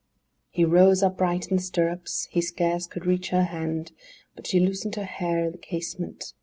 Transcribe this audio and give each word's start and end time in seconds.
VI 0.01 0.45
He 0.61 0.65
rose 0.65 1.03
upright 1.03 1.49
in 1.51 1.57
the 1.57 1.61
stirrups; 1.61 2.27
he 2.31 2.41
scarce 2.41 2.87
could 2.87 3.05
reach 3.05 3.29
her 3.29 3.43
hand, 3.43 3.91
But 4.35 4.47
she 4.47 4.59
loosened 4.59 4.95
her 4.95 5.05
hair 5.05 5.45
i' 5.45 5.49
the 5.51 5.59
casement! 5.59 6.33